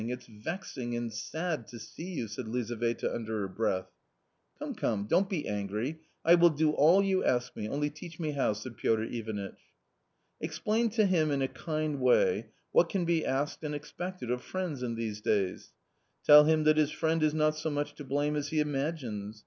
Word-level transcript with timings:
It's 0.09 0.25
vexing 0.25 0.95
and 0.95 1.13
sad 1.13 1.67
to 1.67 1.77
see 1.77 2.11
you," 2.15 2.27
said 2.27 2.47
Lizaveta 2.47 3.13
under 3.13 3.41
her 3.41 3.47
breath." 3.47 3.91
Come, 4.57 4.73
come, 4.73 5.05
don't 5.05 5.29
be 5.29 5.47
angry; 5.47 5.99
I 6.25 6.33
will 6.33 6.49
do 6.49 6.71
all 6.71 7.03
you 7.03 7.21
tell 7.21 7.43
me, 7.55 7.69
only 7.69 7.91
teach 7.91 8.19
me 8.19 8.31
how!" 8.31 8.53
said 8.53 8.77
Piotr 8.77 9.03
Ivanitch. 9.03 9.61
Explain 10.39 10.89
to 10.89 11.05
him 11.05 11.29
in 11.29 11.43
a 11.43 11.47
kind 11.47 11.99
way 12.01 12.47
what 12.71 12.89
can 12.89 13.05
be 13.05 13.23
asked 13.23 13.63
and 13.63 13.75
expected 13.75 14.31
of 14.31 14.41
friends 14.41 14.81
in 14.81 14.95
these 14.95 15.21
days; 15.21 15.71
tell 16.25 16.45
him 16.45 16.63
that 16.63 16.77
his 16.77 16.89
friend 16.89 17.21
is 17.21 17.35
not 17.35 17.55
so 17.55 17.69
much 17.69 17.93
to 17.93 18.03
blame 18.03 18.35
as 18.35 18.47
he 18.47 18.59
imagines. 18.59 19.39